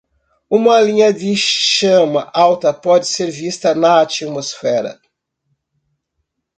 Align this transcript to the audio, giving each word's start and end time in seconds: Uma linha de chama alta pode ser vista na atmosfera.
Uma 0.49 0.81
linha 0.81 1.13
de 1.13 1.35
chama 1.37 2.23
alta 2.33 2.73
pode 2.73 3.05
ser 3.05 3.29
vista 3.29 3.75
na 3.75 4.01
atmosfera. 4.01 4.99